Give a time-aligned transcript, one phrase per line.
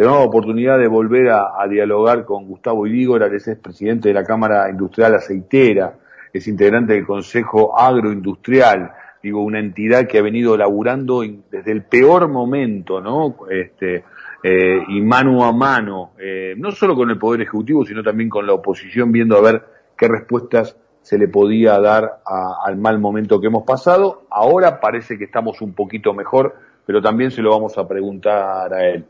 [0.00, 4.24] tenemos la oportunidad de volver a, dialogar con Gustavo Idígora, que es presidente de la
[4.24, 5.92] Cámara Industrial Aceitera,
[6.32, 8.92] es integrante del Consejo Agroindustrial,
[9.22, 13.36] digo, una entidad que ha venido laburando desde el peor momento, ¿no?
[13.50, 14.04] Este,
[14.42, 18.46] eh, y mano a mano, eh, no solo con el Poder Ejecutivo, sino también con
[18.46, 19.64] la oposición, viendo a ver
[19.98, 24.22] qué respuestas se le podía dar al mal momento que hemos pasado.
[24.30, 26.54] Ahora parece que estamos un poquito mejor,
[26.86, 29.04] pero también se lo vamos a preguntar a él.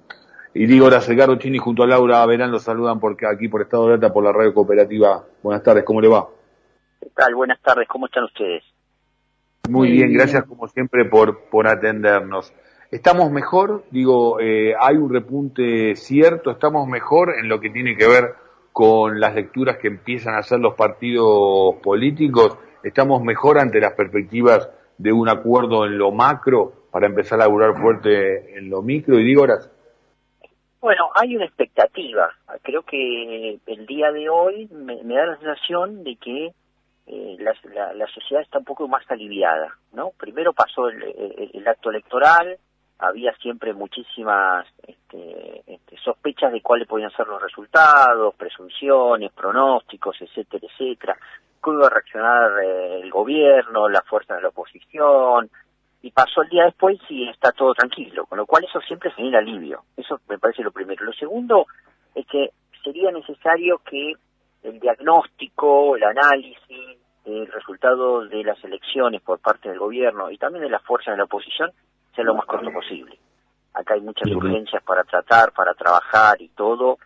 [0.52, 3.98] Y digo, Edgardo Chini junto a Laura Verán los saludan porque aquí por Estado de
[3.98, 5.24] Data por la radio cooperativa.
[5.42, 6.26] Buenas tardes, ¿cómo le va?
[7.00, 7.36] ¿Qué tal?
[7.36, 8.64] Buenas tardes, ¿cómo están ustedes?
[9.68, 12.52] Muy bien, gracias como siempre por, por atendernos.
[12.90, 13.84] ¿Estamos mejor?
[13.92, 18.34] Digo, eh, hay un repunte cierto, ¿estamos mejor en lo que tiene que ver
[18.72, 22.58] con las lecturas que empiezan a hacer los partidos políticos?
[22.82, 27.80] ¿Estamos mejor ante las perspectivas de un acuerdo en lo macro para empezar a laburar
[27.80, 29.20] fuerte en lo micro?
[29.20, 29.60] Y digo, ahora,
[30.80, 32.30] bueno, hay una expectativa.
[32.62, 36.52] Creo que el día de hoy me, da la sensación de que
[37.06, 40.12] eh, la, sociedad está un poco más aliviada, ¿no?
[40.18, 42.56] Primero pasó el, acto electoral,
[42.98, 50.66] había siempre muchísimas este, este, sospechas de cuáles podían ser los resultados, presunciones, pronósticos, etcétera,
[50.66, 51.16] etcétera.
[51.60, 55.50] Cómo iba a reaccionar eh, el gobierno, las fuerzas de la oposición,
[56.02, 59.38] y pasó el día después y está todo tranquilo, con lo cual eso siempre genera
[59.38, 59.82] alivio.
[59.96, 61.04] Eso me parece lo primero.
[61.04, 61.66] Lo segundo
[62.14, 62.50] es que
[62.82, 64.12] sería necesario que
[64.62, 70.64] el diagnóstico, el análisis, el resultado de las elecciones por parte del gobierno y también
[70.64, 71.70] de las fuerzas de la oposición
[72.14, 73.18] sea lo más corto posible.
[73.74, 76.98] Acá hay muchas urgencias para tratar, para trabajar y todo,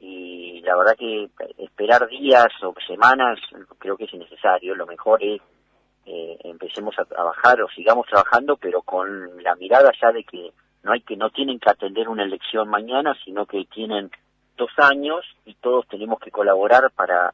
[0.00, 3.38] y la verdad que esperar días o semanas
[3.78, 4.74] creo que es innecesario.
[4.74, 5.40] Lo mejor es
[6.44, 11.00] empecemos a trabajar o sigamos trabajando, pero con la mirada ya de que no hay
[11.02, 14.10] que no tienen que atender una elección mañana, sino que tienen
[14.56, 17.32] dos años y todos tenemos que colaborar para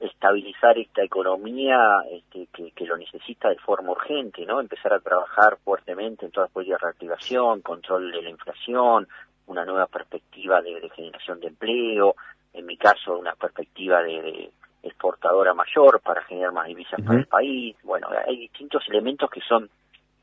[0.00, 1.78] estabilizar esta economía
[2.10, 4.60] este, que, lo necesita de forma urgente, ¿no?
[4.60, 9.06] Empezar a trabajar fuertemente en todas las políticas de reactivación, control de la inflación,
[9.46, 12.16] una nueva perspectiva de, generación de empleo,
[12.52, 14.50] en mi caso una perspectiva de
[14.82, 17.76] exportadora mayor para generar más divisas para el país.
[17.82, 19.68] Bueno, hay distintos elementos que son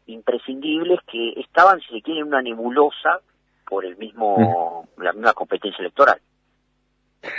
[0.08, 3.22] imprescindibles que estaban, si se quiere, en una nebulosa
[3.68, 6.20] por el mismo la misma competencia electoral.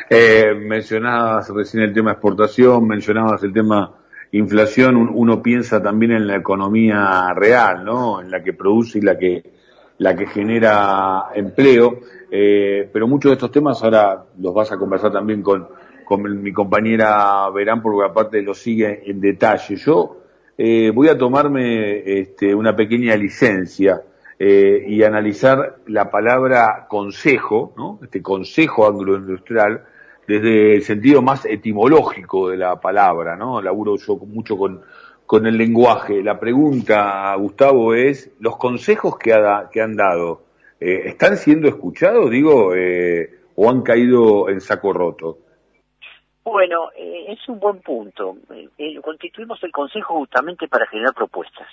[0.08, 3.94] Eh, mencionabas recién el tema exportación, mencionabas el tema
[4.32, 8.20] inflación, uno piensa también en la economía real, ¿no?
[8.20, 9.42] En la que produce y la que
[9.98, 12.00] la que genera empleo,
[12.30, 15.68] eh, pero muchos de estos temas ahora los vas a conversar también con
[16.10, 19.76] con mi compañera Verán, porque aparte lo sigue en detalle.
[19.76, 20.16] Yo
[20.58, 24.02] eh, voy a tomarme este, una pequeña licencia
[24.36, 28.00] eh, y analizar la palabra consejo, ¿no?
[28.02, 29.84] este consejo agroindustrial,
[30.26, 33.62] desde el sentido más etimológico de la palabra, ¿no?
[33.62, 36.24] Laburo yo mucho con, el lenguaje.
[36.24, 40.42] La pregunta, Gustavo, es, ¿los consejos que, ha, que han dado
[40.80, 42.72] eh, están siendo escuchados, digo,
[43.54, 45.38] o han caído en saco roto?
[46.44, 48.36] Bueno, eh, es un buen punto.
[48.78, 51.68] Eh, constituimos el Consejo justamente para generar propuestas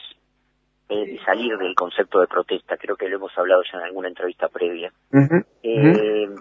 [0.89, 2.77] eh, y salir del concepto de protesta.
[2.77, 4.91] Creo que lo hemos hablado ya en alguna entrevista previa.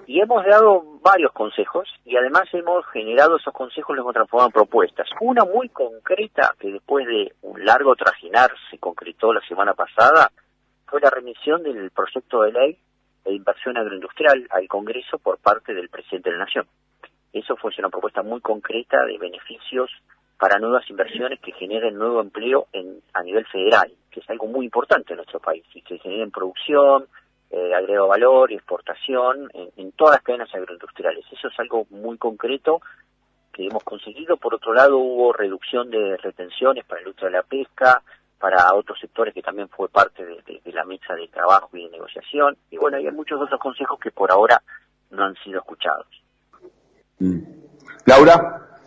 [0.08, 4.52] Y hemos dado varios consejos y además hemos generado esos consejos, los hemos transformado en
[4.52, 5.08] propuestas.
[5.20, 10.30] Una muy concreta que después de un largo trajinar se concretó la semana pasada
[10.86, 12.78] fue la remisión del proyecto de ley
[13.24, 16.66] de inversión agroindustrial al Congreso por parte del presidente de la Nación.
[17.36, 19.90] Eso fue una propuesta muy concreta de beneficios
[20.38, 24.64] para nuevas inversiones que generen nuevo empleo en, a nivel federal, que es algo muy
[24.64, 27.06] importante en nuestro país, y que generen producción,
[27.50, 27.72] eh,
[28.08, 31.26] valor, exportación en, todas las cadenas agroindustriales.
[31.30, 32.80] Eso es algo muy concreto
[33.52, 34.38] que hemos conseguido.
[34.38, 38.02] Por otro lado, hubo reducción de retenciones para el uso de la pesca,
[38.38, 42.56] para otros sectores que también fue parte de, la mesa de trabajo y de negociación.
[42.70, 44.62] Y bueno, hay muchos otros consejos que por ahora
[45.10, 46.06] no han sido escuchados.
[47.18, 47.38] Mm.
[48.04, 48.78] Laura.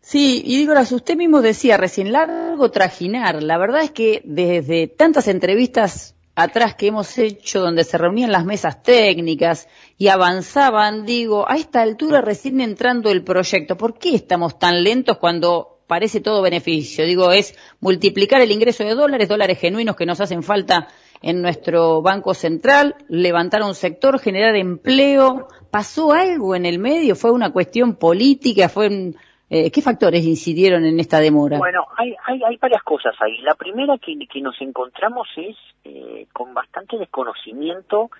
[0.00, 3.42] Sí, y digo, usted mismo decía recién, largo trajinar.
[3.42, 8.44] La verdad es que desde tantas entrevistas atrás que hemos hecho donde se reunían las
[8.44, 9.68] mesas técnicas
[9.98, 15.18] y avanzaban, digo, a esta altura recién entrando el proyecto, ¿por qué estamos tan lentos
[15.18, 17.04] cuando parece todo beneficio?
[17.04, 20.88] Digo, es multiplicar el ingreso de dólares, dólares genuinos que nos hacen falta
[21.22, 27.16] en nuestro Banco Central, levantar un sector, generar empleo, ¿Pasó algo en el medio?
[27.16, 28.68] ¿Fue una cuestión política?
[28.68, 29.14] ¿Fue
[29.48, 31.56] eh, ¿Qué factores incidieron en esta demora?
[31.56, 33.38] Bueno, hay, hay, hay varias cosas ahí.
[33.38, 38.10] La primera que, que nos encontramos es eh, con bastante desconocimiento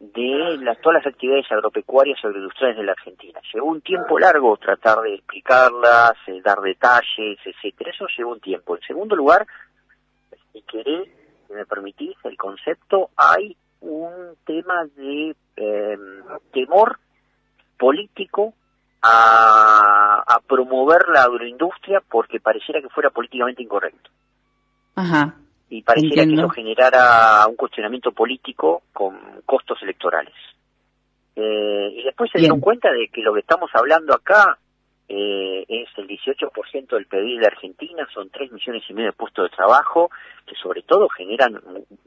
[0.00, 3.38] de las, todas las actividades agropecuarias o agroindustriales de la Argentina.
[3.54, 7.92] Llevó un tiempo largo tratar de explicarlas, eh, dar detalles, etcétera.
[7.92, 8.74] Eso llevó un tiempo.
[8.74, 9.46] En segundo lugar,
[10.52, 11.08] si querés,
[11.46, 16.22] si me permitís, el concepto, hay un tema de em,
[16.52, 16.98] temor
[17.78, 18.54] político
[19.02, 24.10] a, a promover la agroindustria porque pareciera que fuera políticamente incorrecto.
[24.94, 25.34] Ajá
[25.68, 30.34] y pareciera que eso generara un cuestionamiento político con costos electorales.
[31.34, 34.58] Eh, y después se dieron cuenta de que lo que estamos hablando acá
[35.08, 39.50] eh, es el 18% del PIB de Argentina, son 3 millones y medio de puestos
[39.50, 40.10] de trabajo,
[40.46, 41.60] que sobre todo generan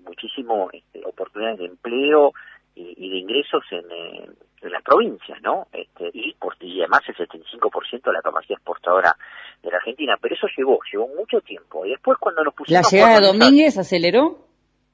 [0.03, 2.33] muchísimo este, oportunidades de empleo
[2.75, 4.29] y, de ingresos en, eh,
[4.61, 5.67] en las provincias, ¿no?
[5.71, 9.15] Este, y, y además el 75% de la capacidad exportadora
[9.63, 10.15] de la Argentina.
[10.21, 11.85] Pero eso llevó, llevó mucho tiempo.
[11.85, 12.81] Y después cuando nos pusimos...
[12.83, 14.37] ¿La llegada de Domínguez aceleró?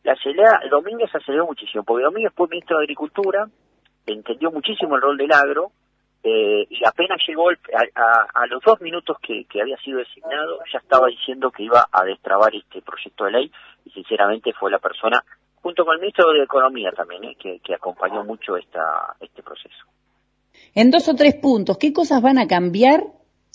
[0.03, 3.47] La llegada, Domínguez aceleró muchísimo, porque Domínguez fue ministro de Agricultura,
[4.05, 5.71] entendió muchísimo el rol del agro,
[6.27, 11.05] eh, y apenas llegó a, los dos minutos que, que, había sido designado, ya estaba
[11.05, 13.51] diciendo que iba a destrabar este proyecto de ley,
[13.85, 15.23] y sinceramente fue la persona
[15.61, 17.37] junto con el ministro de Economía también, ¿eh?
[17.39, 19.85] que, acompañó mucho esta, este proceso.
[20.73, 23.03] En dos o tres puntos, ¿qué cosas van a cambiar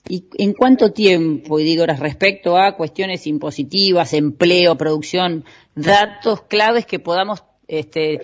[0.08, 1.58] y en cuánto tiempo?
[1.58, 5.44] Y digo, respecto a cuestiones impositivas, empleo, producción,
[5.74, 8.20] datos claves que podamos este,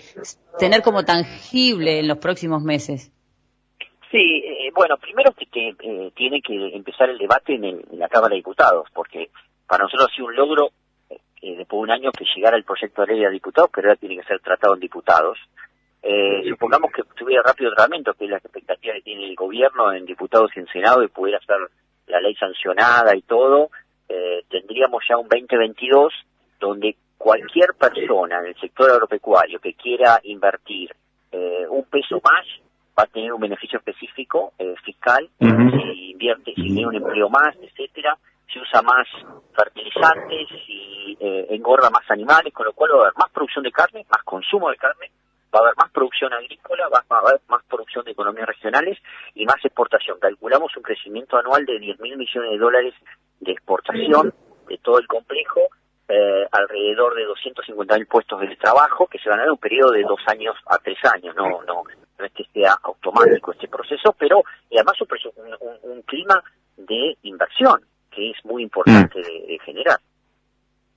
[0.57, 3.11] tener como tangible en los próximos meses.
[4.11, 8.31] Sí, eh, bueno, primero que, eh, tiene que empezar el debate en, en, la Cámara
[8.31, 9.29] de Diputados, porque
[9.67, 10.69] para nosotros ha sido un logro
[11.09, 13.99] eh, después de un año que llegara el proyecto de ley a diputados, pero ahora
[13.99, 15.37] tiene que ser tratado en diputados.
[16.01, 20.05] Eh, supongamos que tuviera rápido tratamiento, que es la expectativa que tiene el gobierno en
[20.05, 21.57] diputados y en Senado de poder hacer
[22.07, 23.69] la ley sancionada y todo,
[24.07, 26.13] eh, tendríamos ya un 2022
[26.59, 30.95] donde cualquier persona en el sector agropecuario que quiera invertir
[31.31, 32.45] eh, un peso más
[32.97, 37.55] va a tener un beneficio específico eh, fiscal si invierte, si tiene un empleo más,
[37.61, 38.17] etcétera
[38.51, 39.07] se usa más
[39.53, 43.71] fertilizantes y eh, engorda más animales, con lo cual va a haber más producción de
[43.71, 45.11] carne, más consumo de carne,
[45.53, 48.97] va a haber más producción agrícola, va, a haber más producción de economías regionales
[49.35, 50.17] y más exportación.
[50.19, 52.93] Calculamos un crecimiento anual de 10 mil millones de dólares
[53.39, 54.33] de exportación
[54.67, 55.61] de todo el complejo,
[56.09, 59.57] eh, alrededor de 250 mil puestos de trabajo que se van a dar en un
[59.57, 61.83] periodo de dos años a tres años, no, no,
[62.19, 66.43] no es que sea automático este proceso, pero y además un, un clima
[66.77, 67.81] de inversión
[68.11, 69.47] que es muy importante mm.
[69.47, 69.99] de, generar.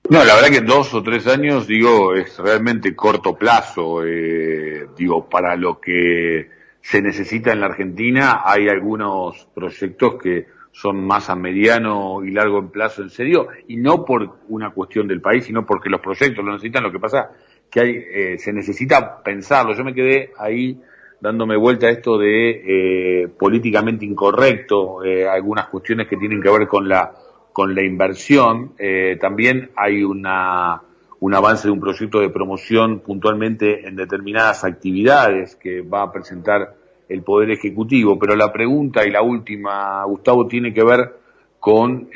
[0.09, 4.03] No, la verdad que dos o tres años, digo, es realmente corto plazo.
[4.03, 6.49] Eh, digo, para lo que
[6.81, 12.59] se necesita en la Argentina, hay algunos proyectos que son más a mediano y largo
[12.59, 16.43] en plazo, en serio, y no por una cuestión del país, sino porque los proyectos
[16.43, 16.83] lo necesitan.
[16.83, 17.31] Lo que pasa
[17.69, 19.75] que hay, eh, se necesita pensarlo.
[19.75, 20.81] Yo me quedé ahí
[21.21, 22.49] dándome vuelta a esto de
[23.23, 27.13] eh, políticamente incorrecto, eh, algunas cuestiones que tienen que ver con la
[27.53, 28.73] con la inversión.
[28.79, 30.81] Eh, también hay una
[31.19, 36.75] un avance de un proyecto de promoción puntualmente en determinadas actividades que va a presentar
[37.07, 38.17] el Poder Ejecutivo.
[38.17, 41.13] Pero la pregunta y la última, Gustavo, tiene que ver
[41.59, 42.09] con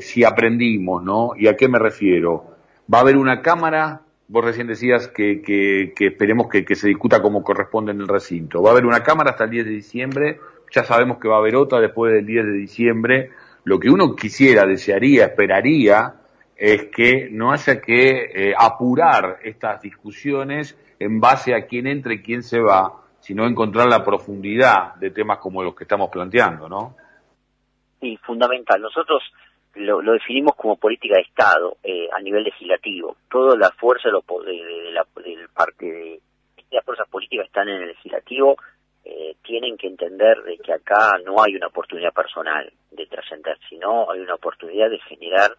[0.00, 1.34] si aprendimos, ¿no?
[1.36, 2.46] ¿Y a qué me refiero?
[2.92, 4.00] Va a haber una Cámara
[4.32, 8.62] Vos recién decías que, que, esperemos que, se discuta como corresponde en el recinto.
[8.62, 10.40] Va a haber una cámara hasta el 10 de diciembre,
[10.70, 13.30] ya sabemos que va a haber otra después del 10 de diciembre.
[13.64, 16.14] Lo que uno quisiera, desearía, esperaría,
[16.56, 22.22] es que no haya que eh, apurar estas discusiones en base a quién entra y
[22.22, 26.96] quién se va, sino encontrar la profundidad de temas como los que estamos planteando, ¿no?
[28.00, 28.80] Sí, fundamental.
[28.80, 29.22] Nosotros
[29.74, 33.16] lo, definimos como política de Estado eh, a nivel legislativo.
[33.30, 36.20] Toda la fuerza de, de, la, del parte de
[36.70, 38.56] las fuerzas políticas están en el legislativo
[39.04, 44.10] eh, tienen que entender de que acá no hay una oportunidad personal de trascender, sino
[44.10, 45.56] hay una oportunidad de generar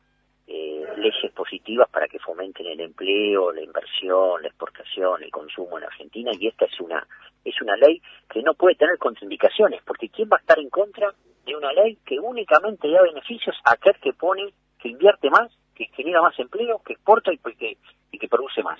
[0.47, 5.83] eh, leyes positivas para que fomenten el empleo, la inversión, la exportación, el consumo en
[5.83, 7.05] Argentina y esta es una
[7.43, 11.13] es una ley que no puede tener contraindicaciones porque quién va a estar en contra
[11.45, 15.85] de una ley que únicamente da beneficios a aquel que pone, que invierte más, que
[15.95, 17.77] genera más empleo, que exporta y que,
[18.11, 18.79] y que produce más.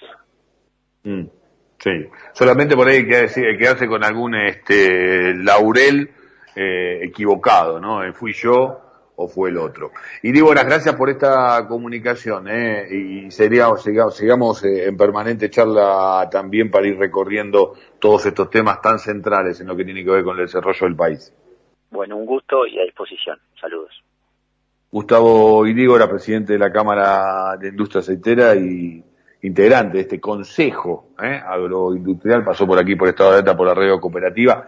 [1.04, 1.26] Mm,
[1.80, 1.92] sí,
[2.34, 6.12] solamente por ahí hay que quedarse con algún este laurel
[6.56, 8.04] eh, equivocado, ¿no?
[8.04, 8.84] Eh, fui yo
[9.16, 9.92] o fue el otro.
[10.22, 12.88] Y digo las gracias por esta comunicación, ¿eh?
[12.90, 19.00] y sería, sigamos eh, en permanente charla también para ir recorriendo todos estos temas tan
[19.00, 21.34] centrales en lo que tiene que ver con el desarrollo del país.
[21.94, 23.38] Bueno, un gusto y a disposición.
[23.62, 24.04] Saludos.
[24.92, 29.04] Gustavo Idígora, presidente de la Cámara de Industria Aceitera y,
[29.44, 31.40] integrante de este consejo ¿eh?
[31.46, 34.68] agroindustrial, pasó por aquí por Estado de Alta, por la radio cooperativa.